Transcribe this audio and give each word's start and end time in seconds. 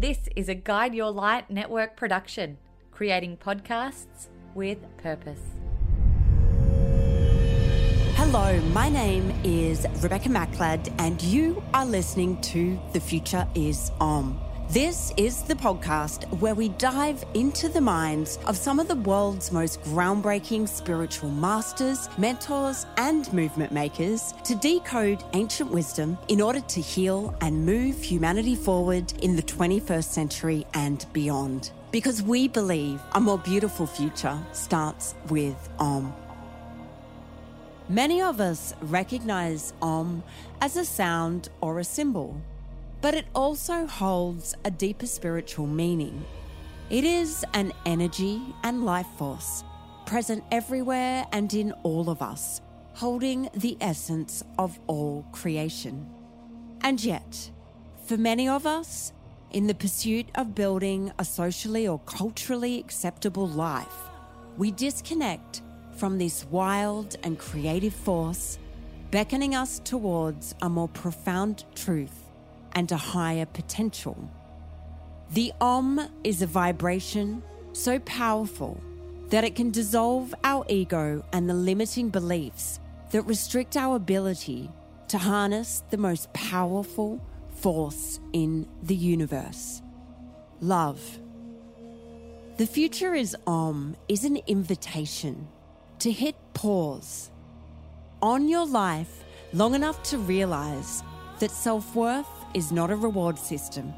This 0.00 0.30
is 0.34 0.48
a 0.48 0.54
Guide 0.54 0.94
Your 0.94 1.10
Light 1.10 1.50
network 1.50 1.94
production, 1.94 2.56
creating 2.90 3.36
podcasts 3.36 4.28
with 4.54 4.78
purpose. 4.96 5.42
Hello, 8.14 8.58
my 8.72 8.88
name 8.88 9.30
is 9.44 9.86
Rebecca 10.02 10.30
Maklad, 10.30 10.90
and 10.98 11.20
you 11.20 11.62
are 11.74 11.84
listening 11.84 12.40
to 12.40 12.80
The 12.94 13.00
Future 13.00 13.46
is 13.54 13.92
Om. 14.00 14.40
This 14.72 15.12
is 15.16 15.42
the 15.42 15.56
podcast 15.56 16.28
where 16.38 16.54
we 16.54 16.68
dive 16.68 17.24
into 17.34 17.68
the 17.68 17.80
minds 17.80 18.38
of 18.46 18.56
some 18.56 18.78
of 18.78 18.86
the 18.86 18.94
world's 18.94 19.50
most 19.50 19.82
groundbreaking 19.82 20.68
spiritual 20.68 21.28
masters, 21.28 22.08
mentors, 22.16 22.86
and 22.96 23.32
movement 23.32 23.72
makers 23.72 24.32
to 24.44 24.54
decode 24.54 25.24
ancient 25.32 25.72
wisdom 25.72 26.16
in 26.28 26.40
order 26.40 26.60
to 26.60 26.80
heal 26.80 27.34
and 27.40 27.66
move 27.66 28.00
humanity 28.00 28.54
forward 28.54 29.12
in 29.24 29.34
the 29.34 29.42
21st 29.42 30.04
century 30.04 30.64
and 30.72 31.04
beyond. 31.12 31.72
Because 31.90 32.22
we 32.22 32.46
believe 32.46 33.00
a 33.16 33.20
more 33.20 33.38
beautiful 33.38 33.88
future 33.88 34.38
starts 34.52 35.16
with 35.30 35.68
Om. 35.80 36.14
Many 37.88 38.22
of 38.22 38.40
us 38.40 38.72
recognize 38.82 39.72
Om 39.82 40.22
as 40.60 40.76
a 40.76 40.84
sound 40.84 41.48
or 41.60 41.80
a 41.80 41.84
symbol 41.84 42.40
but 43.00 43.14
it 43.14 43.26
also 43.34 43.86
holds 43.86 44.54
a 44.64 44.70
deeper 44.70 45.06
spiritual 45.06 45.66
meaning. 45.66 46.24
It 46.90 47.04
is 47.04 47.44
an 47.54 47.72
energy 47.86 48.42
and 48.62 48.84
life 48.84 49.06
force 49.16 49.64
present 50.06 50.42
everywhere 50.50 51.24
and 51.30 51.54
in 51.54 51.70
all 51.84 52.10
of 52.10 52.20
us, 52.20 52.60
holding 52.94 53.48
the 53.54 53.76
essence 53.80 54.42
of 54.58 54.76
all 54.88 55.24
creation. 55.30 56.04
And 56.80 57.02
yet, 57.02 57.48
for 58.06 58.16
many 58.16 58.48
of 58.48 58.66
us, 58.66 59.12
in 59.52 59.68
the 59.68 59.74
pursuit 59.74 60.26
of 60.34 60.52
building 60.56 61.12
a 61.20 61.24
socially 61.24 61.86
or 61.86 62.00
culturally 62.06 62.80
acceptable 62.80 63.46
life, 63.46 64.10
we 64.56 64.72
disconnect 64.72 65.62
from 65.96 66.18
this 66.18 66.44
wild 66.46 67.14
and 67.22 67.38
creative 67.38 67.94
force, 67.94 68.58
beckoning 69.12 69.54
us 69.54 69.78
towards 69.78 70.56
a 70.60 70.68
more 70.68 70.88
profound 70.88 71.64
truth 71.76 72.29
and 72.72 72.90
a 72.90 72.96
higher 72.96 73.46
potential. 73.46 74.30
The 75.30 75.52
Om 75.60 76.00
is 76.24 76.42
a 76.42 76.46
vibration 76.46 77.42
so 77.72 77.98
powerful 78.00 78.80
that 79.28 79.44
it 79.44 79.54
can 79.54 79.70
dissolve 79.70 80.34
our 80.42 80.64
ego 80.68 81.24
and 81.32 81.48
the 81.48 81.54
limiting 81.54 82.08
beliefs 82.08 82.80
that 83.12 83.22
restrict 83.22 83.76
our 83.76 83.96
ability 83.96 84.70
to 85.08 85.18
harness 85.18 85.82
the 85.90 85.96
most 85.96 86.32
powerful 86.32 87.20
force 87.50 88.20
in 88.32 88.66
the 88.82 88.94
universe 88.94 89.82
love. 90.60 91.18
The 92.56 92.66
future 92.66 93.14
is 93.14 93.36
Om 93.46 93.96
is 94.08 94.24
an 94.24 94.38
invitation 94.46 95.48
to 96.00 96.10
hit 96.10 96.36
pause 96.54 97.30
on 98.20 98.48
your 98.48 98.66
life 98.66 99.24
long 99.52 99.74
enough 99.74 100.02
to 100.04 100.18
realize 100.18 101.02
that 101.38 101.50
self 101.50 101.94
worth 101.94 102.26
is 102.54 102.72
not 102.72 102.90
a 102.90 102.96
reward 102.96 103.38
system 103.38 103.92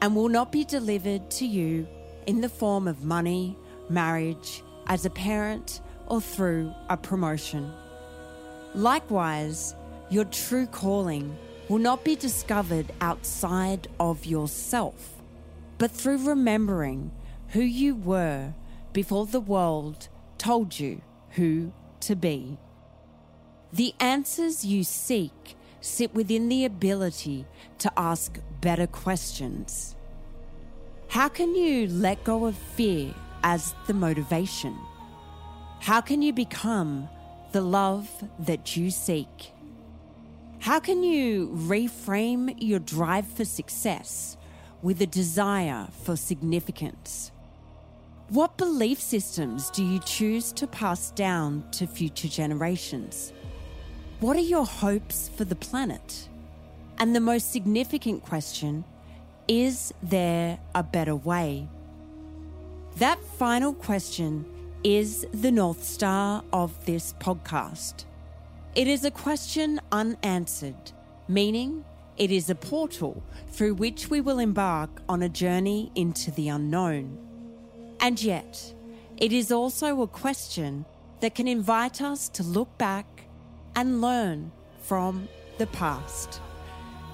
and 0.00 0.16
will 0.16 0.28
not 0.28 0.50
be 0.50 0.64
delivered 0.64 1.30
to 1.30 1.46
you 1.46 1.86
in 2.26 2.40
the 2.40 2.48
form 2.48 2.88
of 2.88 3.04
money, 3.04 3.56
marriage, 3.88 4.62
as 4.86 5.04
a 5.04 5.10
parent, 5.10 5.80
or 6.06 6.20
through 6.20 6.72
a 6.88 6.96
promotion. 6.96 7.72
Likewise, 8.74 9.74
your 10.10 10.24
true 10.24 10.66
calling 10.66 11.36
will 11.68 11.78
not 11.78 12.04
be 12.04 12.16
discovered 12.16 12.92
outside 13.00 13.88
of 14.00 14.26
yourself, 14.26 15.22
but 15.78 15.90
through 15.90 16.26
remembering 16.26 17.10
who 17.48 17.62
you 17.62 17.94
were 17.94 18.52
before 18.92 19.26
the 19.26 19.40
world 19.40 20.08
told 20.38 20.78
you 20.78 21.00
who 21.30 21.72
to 22.00 22.16
be. 22.16 22.58
The 23.72 23.94
answers 24.00 24.64
you 24.64 24.84
seek 24.84 25.56
sit 25.82 26.14
within 26.14 26.48
the 26.48 26.64
ability 26.64 27.44
to 27.78 27.92
ask 27.96 28.38
better 28.60 28.86
questions. 28.86 29.96
How 31.08 31.28
can 31.28 31.54
you 31.54 31.88
let 31.88 32.24
go 32.24 32.46
of 32.46 32.56
fear 32.56 33.12
as 33.42 33.74
the 33.86 33.92
motivation? 33.92 34.78
How 35.80 36.00
can 36.00 36.22
you 36.22 36.32
become 36.32 37.08
the 37.50 37.60
love 37.60 38.08
that 38.38 38.76
you 38.76 38.90
seek? 38.90 39.52
How 40.60 40.78
can 40.78 41.02
you 41.02 41.48
reframe 41.48 42.54
your 42.58 42.78
drive 42.78 43.26
for 43.26 43.44
success 43.44 44.36
with 44.80 45.02
a 45.02 45.06
desire 45.06 45.88
for 46.04 46.16
significance? 46.16 47.32
What 48.28 48.56
belief 48.56 49.00
systems 49.00 49.70
do 49.70 49.84
you 49.84 49.98
choose 49.98 50.52
to 50.52 50.66
pass 50.66 51.10
down 51.10 51.64
to 51.72 51.86
future 51.86 52.28
generations? 52.28 53.32
What 54.22 54.36
are 54.36 54.40
your 54.40 54.64
hopes 54.64 55.28
for 55.36 55.44
the 55.44 55.56
planet? 55.56 56.28
And 56.96 57.12
the 57.12 57.18
most 57.18 57.50
significant 57.50 58.22
question 58.22 58.84
is 59.48 59.92
there 60.00 60.60
a 60.76 60.84
better 60.84 61.16
way? 61.16 61.66
That 62.98 63.18
final 63.36 63.74
question 63.74 64.44
is 64.84 65.26
the 65.32 65.50
North 65.50 65.82
Star 65.82 66.44
of 66.52 66.86
this 66.86 67.14
podcast. 67.14 68.04
It 68.76 68.86
is 68.86 69.04
a 69.04 69.10
question 69.10 69.80
unanswered, 69.90 70.92
meaning 71.26 71.84
it 72.16 72.30
is 72.30 72.48
a 72.48 72.54
portal 72.54 73.24
through 73.48 73.74
which 73.74 74.08
we 74.08 74.20
will 74.20 74.38
embark 74.38 75.02
on 75.08 75.24
a 75.24 75.28
journey 75.28 75.90
into 75.96 76.30
the 76.30 76.48
unknown. 76.48 77.18
And 77.98 78.22
yet, 78.22 78.72
it 79.16 79.32
is 79.32 79.50
also 79.50 80.00
a 80.00 80.06
question 80.06 80.84
that 81.18 81.34
can 81.34 81.48
invite 81.48 82.00
us 82.00 82.28
to 82.28 82.44
look 82.44 82.78
back 82.78 83.06
and 83.76 84.00
learn 84.00 84.52
from 84.80 85.28
the 85.58 85.66
past, 85.68 86.40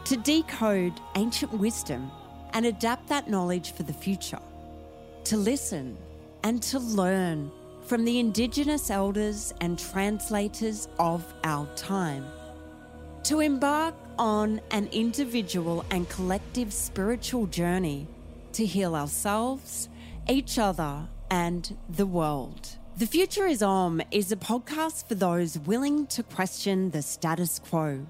to 0.04 0.16
decode 0.16 0.94
ancient 1.16 1.52
wisdom 1.52 2.10
and 2.52 2.66
adapt 2.66 3.08
that 3.08 3.28
knowledge 3.28 3.72
for 3.72 3.82
the 3.82 3.92
future, 3.92 4.40
to 5.24 5.36
listen 5.36 5.96
and 6.42 6.62
to 6.62 6.78
learn 6.78 7.50
from 7.84 8.04
the 8.04 8.18
Indigenous 8.18 8.90
elders 8.90 9.52
and 9.60 9.78
translators 9.78 10.88
of 10.98 11.24
our 11.44 11.66
time, 11.74 12.24
to 13.22 13.40
embark 13.40 13.94
on 14.18 14.60
an 14.70 14.88
individual 14.92 15.84
and 15.90 16.08
collective 16.08 16.72
spiritual 16.72 17.46
journey 17.46 18.06
to 18.52 18.66
heal 18.66 18.94
ourselves, 18.94 19.88
each 20.28 20.58
other, 20.58 21.08
and 21.30 21.76
the 21.88 22.06
world. 22.06 22.76
The 22.98 23.06
Future 23.06 23.46
is 23.46 23.62
Om 23.62 24.02
is 24.10 24.32
a 24.32 24.36
podcast 24.36 25.06
for 25.06 25.14
those 25.14 25.56
willing 25.56 26.08
to 26.08 26.24
question 26.24 26.90
the 26.90 27.00
status 27.00 27.60
quo. 27.60 28.04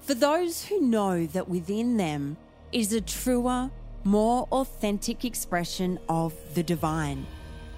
For 0.00 0.14
those 0.14 0.64
who 0.64 0.80
know 0.80 1.26
that 1.26 1.48
within 1.48 1.98
them 1.98 2.36
is 2.72 2.92
a 2.92 3.00
truer, 3.00 3.70
more 4.02 4.48
authentic 4.50 5.24
expression 5.24 6.00
of 6.08 6.34
the 6.54 6.64
divine, 6.64 7.28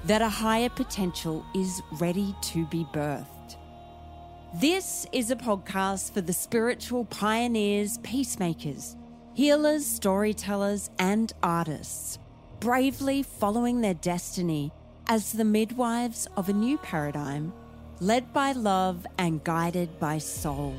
that 0.07 0.23
a 0.23 0.31
higher 0.31 0.71
potential 0.71 1.45
is 1.55 1.83
ready 1.99 2.35
to 2.45 2.65
be 2.69 2.87
birthed. 2.91 3.57
This 4.55 5.07
is 5.13 5.31
a 5.31 5.37
podcast 5.37 6.15
for 6.15 6.23
the 6.23 6.33
spiritual 6.33 7.05
pioneers, 7.05 7.99
peacemakers, 7.99 8.97
healers, 9.35 9.85
storytellers, 9.85 10.89
and 10.99 11.35
artists, 11.43 12.19
bravely 12.61 13.23
following 13.23 13.83
their 13.83 13.93
destiny 13.93 14.73
as 15.11 15.33
the 15.33 15.45
midwives 15.45 16.29
of 16.37 16.49
a 16.49 16.53
new 16.53 16.79
paradigm, 16.79 17.53
led 17.99 18.33
by 18.33 18.53
love 18.53 19.05
and 19.19 19.43
guided 19.43 19.99
by 19.99 20.17
soul. 20.19 20.73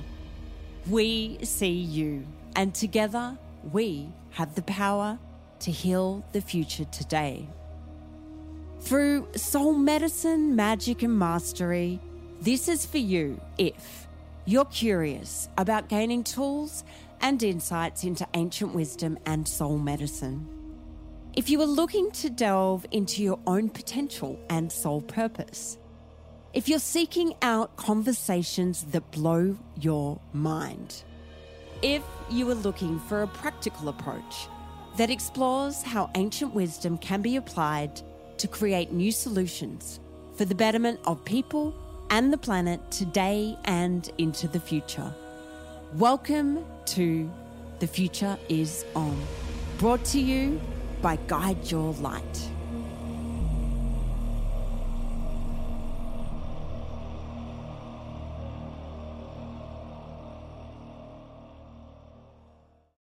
We 0.90 1.38
see 1.44 1.74
you, 1.74 2.25
and 2.56 2.74
together 2.74 3.38
we 3.74 4.08
have 4.30 4.56
the 4.56 4.62
power 4.62 5.20
to 5.59 5.70
heal 5.70 6.23
the 6.32 6.40
future 6.40 6.85
today. 6.85 7.46
Through 8.79 9.28
soul 9.35 9.73
medicine, 9.73 10.56
magic, 10.56 11.03
and 11.03 11.20
mastery, 11.20 12.00
this 12.40 12.70
is 12.70 12.85
for 12.85 13.00
you 13.00 13.38
if 13.58 14.08
you're 14.46 14.64
curious 14.64 15.50
about 15.58 15.90
gaining 15.90 16.23
tools 16.23 16.85
and 17.20 17.44
insights 17.44 18.06
into 18.06 18.26
ancient 18.34 18.73
wisdom 18.73 19.20
and 19.26 19.46
soul 19.46 19.78
medicine. 19.78 20.60
If 21.34 21.50
you 21.50 21.62
are 21.62 21.66
looking 21.66 22.12
to 22.12 22.30
delve 22.30 22.86
into 22.92 23.24
your 23.24 23.40
own 23.48 23.70
potential 23.70 24.38
and 24.50 24.70
soul 24.70 25.02
purpose, 25.02 25.78
if 26.54 26.68
you're 26.68 26.78
seeking 26.78 27.36
out 27.42 27.78
conversations 27.78 28.84
that 28.92 29.10
blow 29.12 29.58
your 29.80 30.20
mind, 30.34 31.04
if 31.82 32.04
you 32.30 32.52
are 32.52 32.56
looking 32.56 33.00
for 33.00 33.22
a 33.22 33.28
practical 33.28 33.88
approach 33.88 34.50
that 34.98 35.10
explores 35.10 35.82
how 35.82 36.12
ancient 36.16 36.54
wisdom 36.54 36.98
can 36.98 37.22
be 37.22 37.38
applied 37.38 38.02
to 38.38 38.50
create 38.50 38.92
new 38.92 39.14
solutions 39.14 40.02
for 40.36 40.44
the 40.44 40.54
betterment 40.54 41.00
of 41.06 41.24
people 41.24 41.74
and 42.10 42.34
the 42.34 42.38
planet 42.38 42.82
today 42.92 43.58
and 43.64 44.12
into 44.18 44.50
the 44.50 44.60
future. 44.60 45.14
Welcome 45.94 46.66
to 46.88 47.32
The 47.80 47.88
Future 47.88 48.38
is 48.50 48.84
Om, 48.98 49.18
Brought 49.78 50.04
to 50.06 50.20
you 50.20 50.60
by 51.02 51.18
Guide 51.28 51.72
Your 51.72 51.94
Light. 51.96 52.52